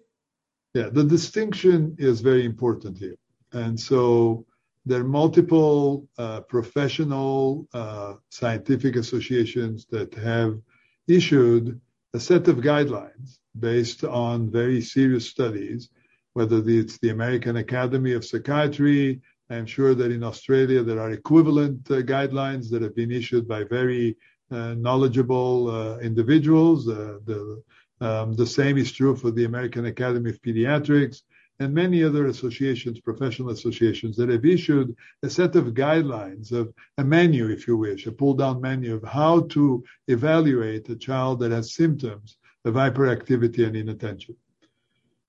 [0.73, 3.17] Yeah, the distinction is very important here.
[3.51, 4.45] And so
[4.85, 10.59] there are multiple uh, professional uh, scientific associations that have
[11.07, 11.79] issued
[12.13, 15.89] a set of guidelines based on very serious studies
[16.33, 19.21] whether it's the American Academy of Psychiatry.
[19.49, 23.63] I'm sure that in Australia there are equivalent uh, guidelines that have been issued by
[23.65, 24.15] very
[24.49, 26.87] uh, knowledgeable uh, individuals.
[26.87, 27.61] Uh, the,
[28.01, 31.21] um, the same is true for the American Academy of Pediatrics.
[31.59, 37.03] and many other associations, professional associations, that have issued a set of guidelines of a
[37.03, 41.51] menu, if you wish, a pull down menu of how to evaluate a child that
[41.51, 44.35] has symptoms of hyperactivity and inattention.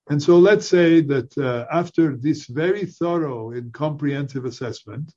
[0.09, 5.13] And so let's say that uh, after this very thorough and comprehensive assessment,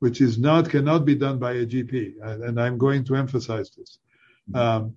[0.00, 3.70] which is not cannot be done by a GP, and, and I'm going to emphasize
[3.70, 3.98] this.
[4.50, 4.56] Mm-hmm.
[4.56, 4.96] Um,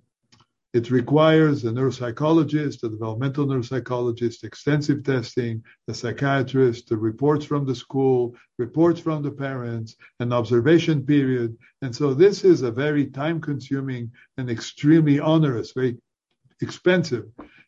[0.72, 7.74] it requires a neuropsychologist, a developmental neuropsychologist, extensive testing, a psychiatrist, the reports from the
[7.74, 11.56] school, reports from the parents, an observation period.
[11.82, 15.96] And so this is a very time consuming and extremely onerous, very
[16.62, 17.24] expensive.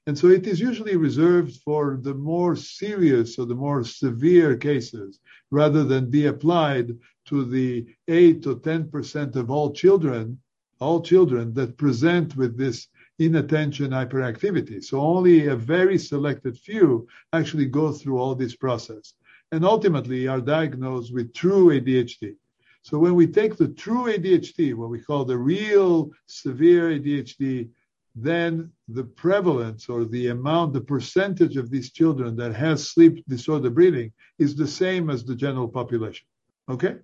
[0.07, 5.19] And so it is usually reserved for the more serious or the more severe cases
[5.51, 10.39] rather than be applied to the 8 to 10% of all children
[10.83, 14.83] all children that present with this inattention hyperactivity.
[14.83, 19.15] So only a very selected few actually go through all this process
[19.53, 22.37] and ultimately are diagnosed with true ADHD.
[22.83, 27.69] So when we take the true ADHD, what we call the real severe ADHD,
[28.15, 33.71] then the prevalence or the amount, the percentage of these children that has sleep disorder
[33.71, 36.27] breathing is the same as the general population.
[36.69, 36.97] Okay?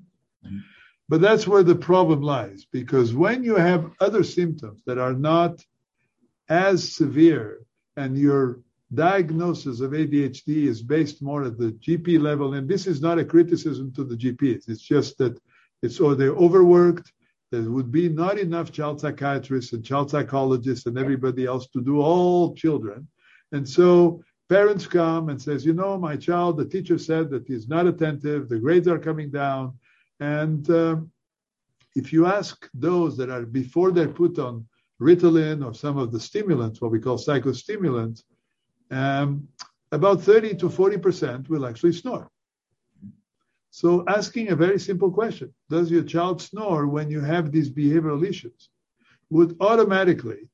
[0.44, 0.58] Mm-hmm.
[1.08, 5.64] But that's where the problem lies, because when you have other symptoms that are not
[6.48, 7.60] as severe
[7.96, 8.60] and your
[8.94, 13.24] diagnosis of ADHD is based more at the GP level, and this is not a
[13.24, 15.38] criticism to the GPs, it's just that
[15.82, 17.12] it's or they're overworked,
[17.50, 22.00] there would be not enough child psychiatrists and child psychologists and everybody else to do
[22.00, 23.08] all children.
[23.52, 27.68] And so parents come and says, you know, my child, the teacher said that he's
[27.68, 29.78] not attentive, the grades are coming down,
[30.20, 31.10] and um,
[31.94, 34.66] if you ask those that are before they're put on
[35.00, 38.22] Ritalin or some of the stimulants, what we call psychostimulants,
[38.90, 39.46] um,
[39.92, 42.30] about 30 to 40% will actually snore.
[43.70, 48.26] So asking a very simple question, does your child snore when you have these behavioral
[48.26, 48.70] issues,
[49.30, 50.48] would automatically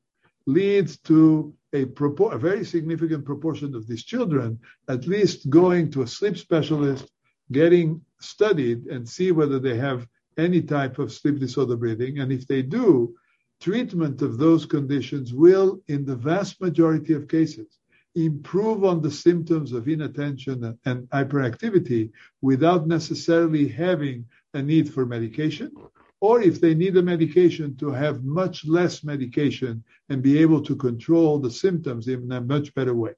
[0.47, 6.03] lead to a, propor- a very significant proportion of these children at least going to
[6.03, 7.11] a sleep specialist
[7.51, 10.07] getting studied and see whether they have
[10.37, 12.19] any type of sleep disorder breathing.
[12.19, 13.15] And if they do,
[13.61, 17.79] treatment of those conditions will, in the vast majority of cases,
[18.15, 22.11] improve on the symptoms of inattention and hyperactivity
[22.43, 25.73] without necessarily having a need for medication.
[26.21, 30.77] Or if they need a medication to have much less medication and be able to
[30.77, 33.15] control the symptoms in a much better way.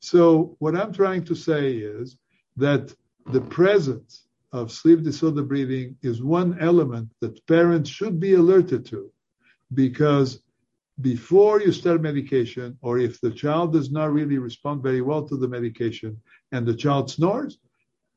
[0.00, 2.16] So what I'm trying to say is
[2.56, 2.94] that
[3.32, 4.25] the presence
[4.56, 9.10] of sleep disorder breathing is one element that parents should be alerted to
[9.74, 10.40] because
[11.02, 15.36] before you start medication, or if the child does not really respond very well to
[15.36, 16.18] the medication
[16.52, 17.58] and the child snores,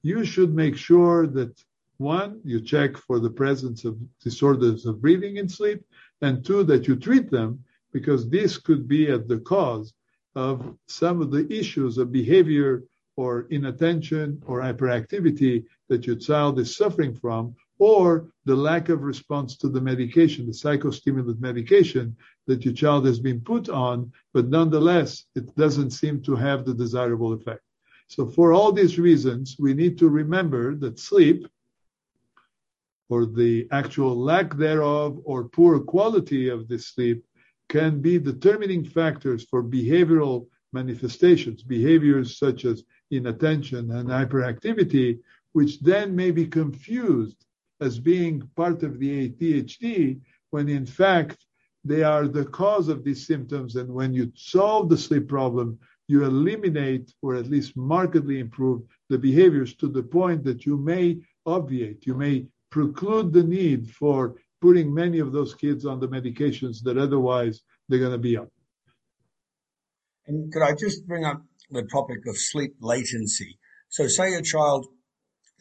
[0.02, 1.62] you should make sure that
[1.97, 5.84] one, you check for the presence of disorders of breathing in sleep,
[6.21, 9.93] and two, that you treat them because this could be at the cause
[10.36, 12.84] of some of the issues of behavior
[13.19, 19.58] or inattention or hyperactivity that your child is suffering from, or the lack of response
[19.58, 22.15] to the medication, the psychostimulant medication
[22.47, 26.73] that your child has been put on, but nonetheless, it doesn't seem to have the
[26.73, 27.63] desirable effect.
[28.08, 31.45] So for all these reasons, we need to remember that sleep,
[33.10, 37.25] or the actual lack thereof or poor quality of this sleep,
[37.67, 45.19] can be determining factors for behavioral manifestations, behaviors such as inattention and hyperactivity,
[45.53, 47.45] which then may be confused
[47.81, 50.19] as being part of the ADHD,
[50.51, 51.45] when in fact
[51.83, 53.75] they are the cause of these symptoms.
[53.75, 59.17] And when you solve the sleep problem, you eliminate or at least markedly improve the
[59.17, 64.93] behaviors to the point that you may obviate, you may preclude the need for putting
[64.93, 68.49] many of those kids on the medications that otherwise they're going to be on.
[70.27, 71.41] And could I just bring up
[71.71, 73.60] the topic of sleep latency?
[73.89, 74.88] So say a child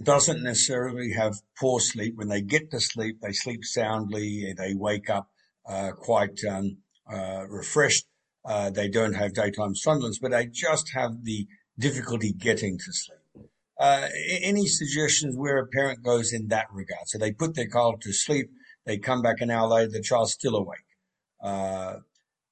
[0.03, 2.14] doesn't necessarily have poor sleep.
[2.16, 4.55] When they get to sleep, they sleep soundly.
[4.57, 5.29] They wake up
[5.66, 6.79] uh, quite um,
[7.11, 8.07] uh, refreshed.
[8.44, 11.47] Uh, they don't have daytime somnolence, but they just have the
[11.78, 13.18] difficulty getting to sleep.
[13.78, 14.09] Uh,
[14.43, 17.07] any suggestions where a parent goes in that regard?
[17.07, 18.51] So they put their child to sleep.
[18.87, 20.78] They come back an hour later, the child's still awake.
[21.43, 21.97] Uh,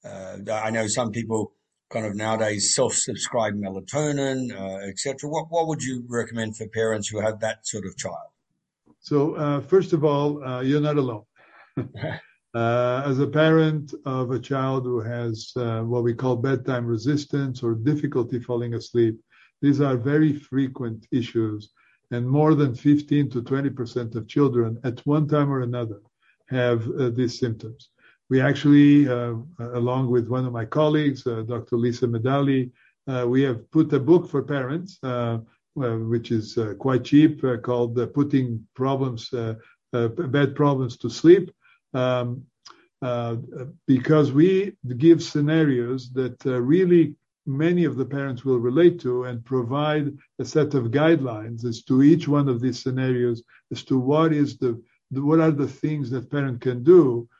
[0.05, 1.53] uh, I know some people
[1.97, 5.30] kind of nowadays self-subscribed melatonin, uh, etc.
[5.30, 8.30] What what would you recommend for parents who have that sort of child?
[9.01, 11.24] So uh, first of all, uh, you're not alone.
[12.64, 17.62] Uh, as a parent of a child who has uh, what we call bedtime resistance
[17.62, 19.14] or difficulty falling asleep,
[19.61, 21.61] These are very frequent issues,
[22.14, 26.01] and more than 15 to 20% of children at one time or another
[26.49, 27.90] have uh, these symptoms.
[28.29, 31.77] We actually, uh, along with one of my colleagues, uh, Dr.
[31.77, 32.72] Lisa Medalie,
[33.07, 35.39] uh, we have put a book for parents, uh,
[35.74, 39.31] which is uh, quite cheap, called "Putting Problems,
[39.93, 41.53] Bad Problems to Sleep."
[41.95, 42.43] Um,
[43.87, 47.14] because we give scenarios that really
[47.47, 52.03] many of the parents will relate to and provide a set of guidelines as to
[52.03, 56.31] each one of these scenarios as to what is the what are the things that
[56.31, 57.36] parent can do uh,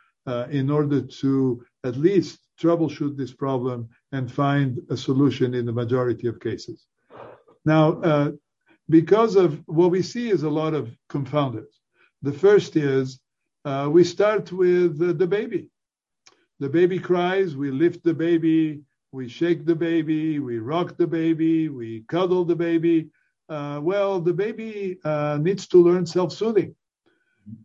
[0.51, 6.27] in order to at least troubleshoot this problem and find a solution in the majority
[6.27, 6.87] of cases.
[7.65, 8.33] Now, uh,
[8.89, 11.75] because of what we see is a lot of confounders.
[12.23, 13.21] The first is
[13.65, 15.69] uh, we start with the baby.
[16.61, 18.81] The baby cries, we lift the baby,
[19.13, 23.11] we shake the baby, we rock the baby, we cuddle the baby.
[23.49, 26.75] Uh, well, the baby uh, needs to learn self-soothing.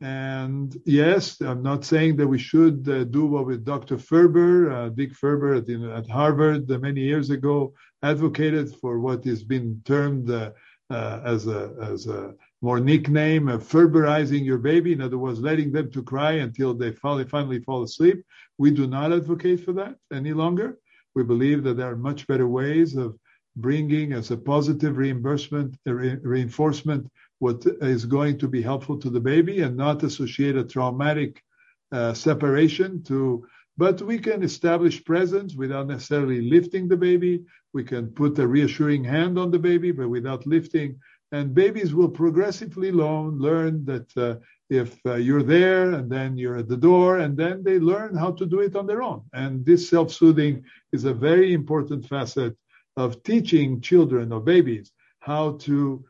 [0.01, 3.97] And yes, I'm not saying that we should uh, do what with Dr.
[3.97, 7.73] Ferber, uh, Dick Ferber at, at Harvard uh, many years ago
[8.03, 10.51] advocated for what has been termed uh,
[10.89, 14.93] as a as a more nickname of Ferberizing your baby.
[14.93, 18.23] In other words, letting them to cry until they finally fall asleep.
[18.57, 20.77] We do not advocate for that any longer.
[21.15, 23.17] We believe that there are much better ways of
[23.55, 27.07] bringing as a positive reimbursement, re- reinforcement,
[27.41, 31.43] what is going to be helpful to the baby and not associate a traumatic
[31.91, 33.43] uh, separation to,
[33.77, 37.43] but we can establish presence without necessarily lifting the baby.
[37.73, 40.99] We can put a reassuring hand on the baby, but without lifting.
[41.31, 44.35] And babies will progressively learn, learn that uh,
[44.69, 48.33] if uh, you're there and then you're at the door and then they learn how
[48.33, 49.23] to do it on their own.
[49.33, 50.63] And this self-soothing
[50.93, 52.55] is a very important facet
[52.97, 56.05] of teaching children or babies how to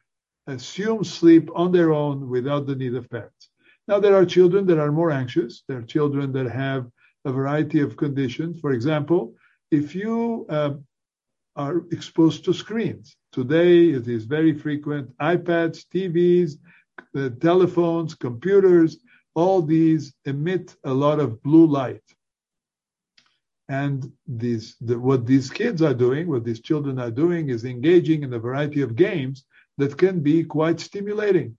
[0.47, 3.49] assume sleep on their own without the need of parents.
[3.87, 5.63] Now, there are children that are more anxious.
[5.67, 6.87] There are children that have
[7.25, 8.59] a variety of conditions.
[8.59, 9.35] For example,
[9.71, 10.73] if you uh,
[11.55, 16.57] are exposed to screens, today it is very frequent iPads, TVs,
[17.13, 18.97] the telephones, computers,
[19.33, 22.03] all these emit a lot of blue light.
[23.69, 28.23] And these, the, what these kids are doing, what these children are doing, is engaging
[28.23, 29.45] in a variety of games
[29.78, 31.57] that can be quite stimulating.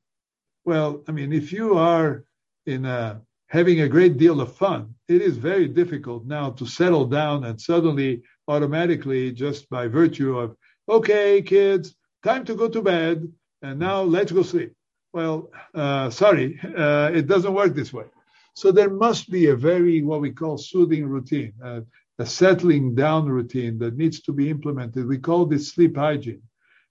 [0.64, 2.24] Well, I mean, if you are
[2.66, 7.06] in a, having a great deal of fun, it is very difficult now to settle
[7.06, 10.56] down and suddenly, automatically, just by virtue of,
[10.88, 13.30] okay, kids, time to go to bed,
[13.62, 14.72] and now let's go sleep.
[15.12, 18.06] Well, uh, sorry, uh, it doesn't work this way.
[18.54, 21.80] So there must be a very, what we call soothing routine, uh,
[22.18, 25.06] a settling down routine that needs to be implemented.
[25.06, 26.42] We call this sleep hygiene.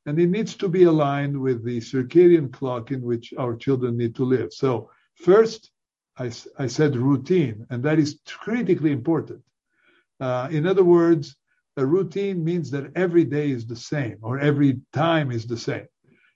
[0.06, 4.16] And it needs to be aligned with the circadian clock in which our children need
[4.16, 4.52] to live.
[4.52, 5.72] So first,
[6.18, 9.42] I, I said routine, and that is critically important.
[10.20, 11.36] Uh, in other words,
[11.78, 15.88] a routine means that every day is the same or every time is the same.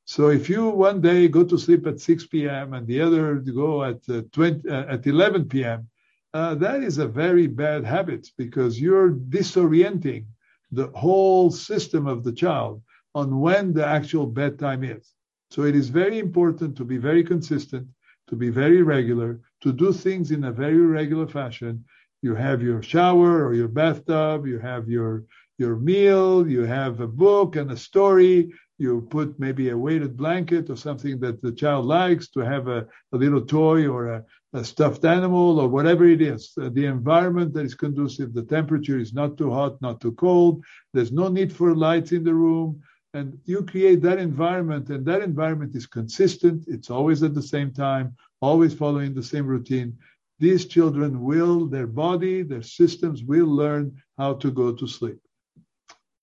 [0.06, 2.74] So if you one day go to sleep at 6 p.m.
[2.74, 5.88] and the other go at uh, 20, uh, at 11 p.m.,
[6.34, 10.26] uh, that is a very bad habit because you're disorienting
[10.72, 12.82] the whole system of the child
[13.16, 15.14] on when the actual bedtime is.
[15.50, 17.88] So it is very important to be very consistent,
[18.28, 21.86] to be very regular, to do things in a very regular fashion.
[22.22, 25.24] You have your shower or your bathtub, you have your
[25.58, 30.70] your meal, you have a book and a story, you put maybe a weighted blanket
[30.70, 34.66] or something that the child likes to have a, a little toy or a, a,
[34.66, 36.52] stuffed animal or whatever it is.
[36.60, 40.62] Uh, the environment that is conducive, the temperature is not too hot, not too cold.
[40.94, 42.82] There's no need for lights in the room.
[43.16, 46.66] And you create that environment, and that environment is consistent.
[46.68, 49.98] It's always at the same time, always following the same routine.
[50.40, 55.22] These children will, their body, their systems will learn how to go to sleep.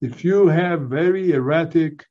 [0.02, 2.04] If you have very erratic,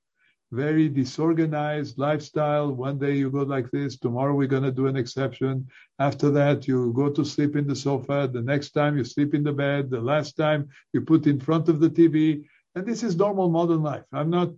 [0.51, 2.71] very disorganized lifestyle.
[2.73, 5.67] One day you go like this, tomorrow we're going to do an exception.
[5.99, 8.29] After that, you go to sleep in the sofa.
[8.31, 9.89] The next time you sleep in the bed.
[9.89, 12.45] The last time you put in front of the TV.
[12.75, 14.03] And this is normal modern life.
[14.13, 14.51] I'm not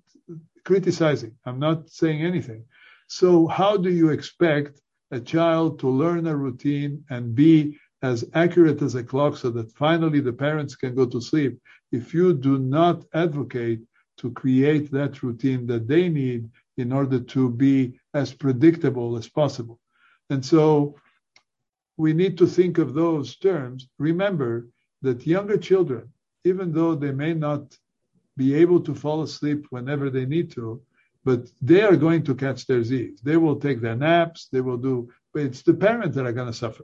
[0.63, 1.35] criticizing.
[1.45, 2.65] I'm not saying anything.
[3.07, 4.79] So how do you expect
[5.11, 9.71] a child to learn a routine and be as accurate as a clock so that
[9.71, 11.59] finally the parents can go to sleep
[11.91, 13.81] if you do not advocate
[14.17, 19.79] to create that routine that they need in order to be as predictable as possible.
[20.29, 20.95] And so
[21.97, 23.87] we need to think of those terms.
[23.99, 24.67] Remember
[25.01, 26.11] that younger children,
[26.43, 27.77] even though they may not
[28.37, 30.81] be able to fall asleep whenever they need to,
[31.23, 33.21] but they are going to catch their Z's.
[33.21, 36.51] They will take their naps, they will do, but it's the parents that are going
[36.51, 36.83] to suffer.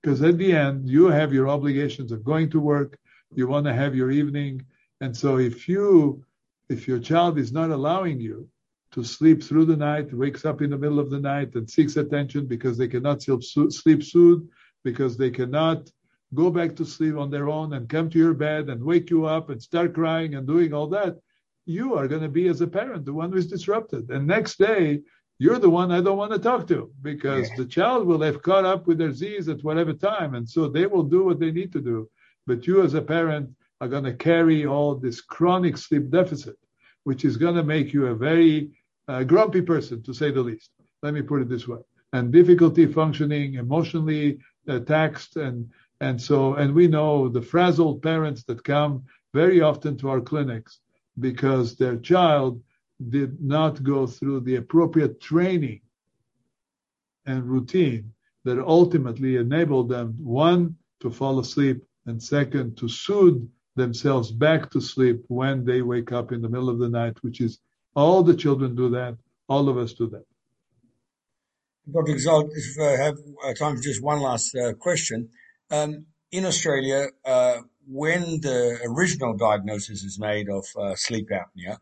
[0.00, 2.98] Because at the end, you have your obligations of going to work,
[3.34, 4.64] you want to have your evening.
[5.00, 6.24] And so if you,
[6.68, 8.48] if your child is not allowing you
[8.92, 11.96] to sleep through the night, wakes up in the middle of the night and seeks
[11.96, 14.48] attention because they cannot sleep soothe,
[14.84, 15.90] because they cannot
[16.34, 19.26] go back to sleep on their own and come to your bed and wake you
[19.26, 21.18] up and start crying and doing all that,
[21.66, 24.10] you are going to be as a parent the one who is disrupted.
[24.10, 25.02] And next day,
[25.38, 27.56] you're the one I don't want to talk to because yeah.
[27.58, 30.34] the child will have caught up with their Z's at whatever time.
[30.34, 32.08] And so they will do what they need to do.
[32.46, 36.56] But you as a parent are going to carry all this chronic sleep deficit,
[37.04, 38.70] which is going to make you a very
[39.08, 40.70] uh, grumpy person, to say the least.
[41.02, 41.78] Let me put it this way.
[42.12, 45.68] And difficulty functioning, emotionally uh, taxed, and
[46.02, 50.80] and so and we know the frazzled parents that come very often to our clinics
[51.20, 52.60] because their child
[53.08, 55.80] did not go through the appropriate training
[57.24, 58.12] and routine
[58.44, 64.80] that ultimately enabled them one to fall asleep and second to soothe themselves back to
[64.80, 67.60] sleep when they wake up in the middle of the night, which is
[67.94, 69.16] all the children do that.
[69.48, 70.26] All of us do that.
[71.92, 72.14] Dr.
[72.14, 73.16] Gozal, if I have
[73.56, 75.30] time for just one last uh, question.
[75.72, 81.78] Um, in Australia, uh, when the original diagnosis is made of uh, sleep apnea,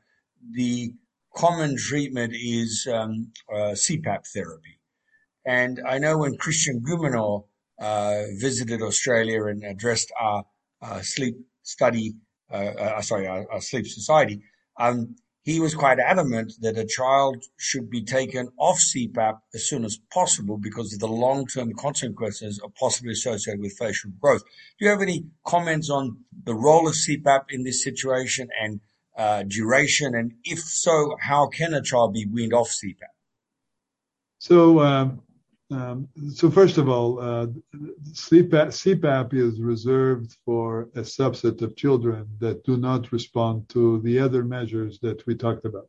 [0.52, 0.92] the
[1.34, 4.78] common treatment is um, uh, CPAP therapy.
[5.44, 7.46] And I know when Christian Guilleminault
[7.80, 10.44] uh, visited Australia and addressed our
[11.02, 12.14] sleep study,
[13.00, 14.42] sorry, our, our, sleep society,
[14.78, 19.84] um, he was quite adamant that a child should be taken off CPAP as soon
[19.84, 24.42] as possible because of the long-term consequences are possibly associated with facial growth.
[24.78, 28.80] Do you have any comments on the role of CPAP in this situation and
[29.16, 30.14] uh, duration?
[30.14, 33.14] And if so, how can a child be weaned off CPAP?
[34.38, 35.22] So, um,
[35.70, 37.46] um, so first of all, uh,
[38.12, 44.18] CPAP, CPAP is reserved for a subset of children that do not respond to the
[44.18, 45.88] other measures that we talked about.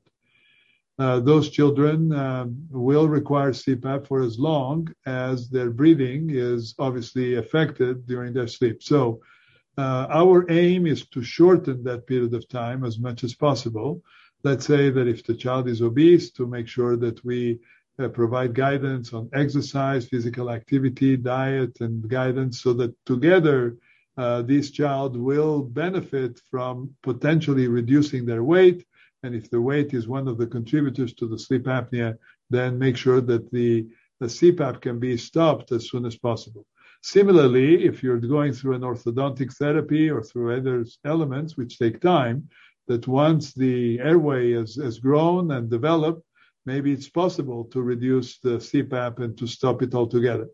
[0.99, 7.35] Uh, those children um, will require CPAP for as long as their breathing is obviously
[7.35, 8.83] affected during their sleep.
[8.83, 9.21] So,
[9.77, 14.03] uh, our aim is to shorten that period of time as much as possible.
[14.43, 17.59] Let's say that if the child is obese, to make sure that we
[18.01, 23.77] uh, provide guidance on exercise, physical activity, diet, and guidance so that together
[24.17, 28.85] uh, this child will benefit from potentially reducing their weight.
[29.23, 32.17] And if the weight is one of the contributors to the sleep apnea,
[32.49, 33.87] then make sure that the,
[34.19, 36.65] the CPAP can be stopped as soon as possible.
[37.03, 42.49] Similarly, if you're going through an orthodontic therapy or through other elements which take time,
[42.87, 46.23] that once the airway has, has grown and developed,
[46.65, 50.47] maybe it's possible to reduce the CPAP and to stop it altogether.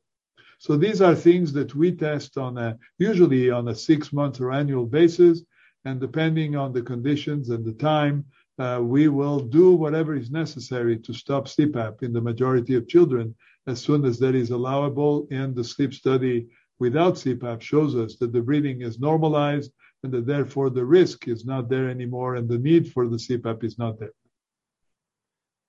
[0.60, 4.52] So these are things that we test on a, usually on a six month or
[4.52, 5.44] annual basis.
[5.86, 8.26] And depending on the conditions and the time,
[8.60, 13.36] uh, we will do whatever is necessary to stop CPAP in the majority of children
[13.68, 15.28] as soon as that is allowable.
[15.30, 16.48] And the sleep study
[16.80, 19.72] without CPAP shows us that the breathing is normalized
[20.04, 23.64] and that therefore the risk is not there anymore and the need for the CPAP
[23.64, 24.14] is not there.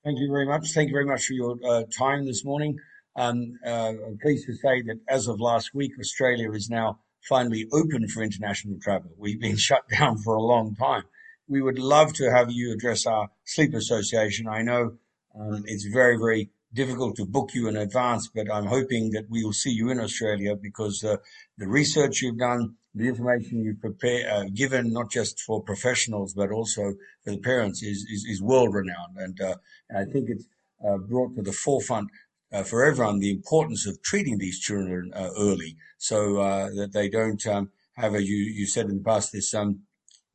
[0.04, 0.72] Thank you very much.
[0.72, 2.78] Thank you very much for your uh, time this morning.
[3.16, 7.66] Um, uh, I'm pleased to say that as of last week, Australia is now finally
[7.72, 9.10] open for international travel.
[9.18, 11.02] We've been shut down for a long time.
[11.48, 14.46] We would love to have you address our sleep association.
[14.46, 14.98] I know
[15.38, 19.42] um, it's very, very difficult to book you in advance, but I'm hoping that we
[19.42, 21.16] will see you in Australia because uh,
[21.56, 26.50] the research you've done, the information you've prepared, uh, given not just for professionals but
[26.50, 29.54] also for the parents is is, is world renowned, and, uh,
[29.88, 30.44] and, I think it's
[30.86, 32.08] uh, brought to the forefront
[32.52, 36.34] uh, for everyone the importance of treating these children uh, early, so
[36.74, 39.80] that they don't um, have a you you said in the past this um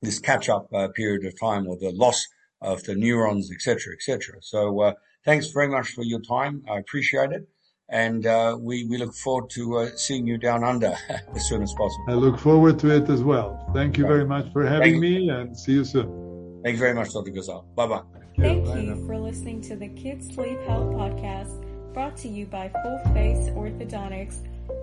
[0.01, 2.27] this catch up period of time or the loss
[2.61, 4.35] of the neurons, etc., etc.
[4.41, 4.93] So
[5.25, 6.63] thanks very much for your time.
[6.69, 7.47] I appreciate it
[7.93, 10.97] and uh, we, we look forward to uh, seeing you down under
[11.35, 12.05] as soon as possible.
[12.09, 13.69] I look forward to it as well.
[13.73, 16.61] Thank you very much for having me and see you soon.
[16.63, 17.29] Thank you very much, Dr.
[17.31, 17.65] Gozal.
[17.75, 18.01] Bye bye.
[18.37, 21.59] Thank you for listening to the Kids Sleep Health Podcast
[21.93, 24.37] brought to you by Full Face Orthodontics.